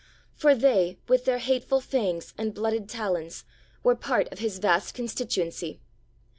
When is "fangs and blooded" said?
1.79-2.89